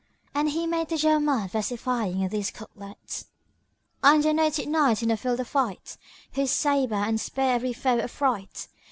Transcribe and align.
And 0.33 0.49
he 0.49 0.65
made 0.65 0.91
at 0.91 0.97
Jawamard 1.01 1.51
versifying 1.51 2.21
in 2.21 2.29
these 2.29 2.49
couplets, 2.49 3.27
"I'm 4.01 4.23
the 4.23 4.33
noted 4.33 4.67
knight 4.67 5.03
in 5.03 5.09
the 5.09 5.15
field 5.15 5.39
of 5.39 5.47
fight, 5.49 5.95
* 6.15 6.33
Whose 6.33 6.49
sabre 6.49 6.95
and 6.95 7.21
spear 7.21 7.51
every 7.53 7.71
foe 7.73 7.99
affright! 7.99 8.67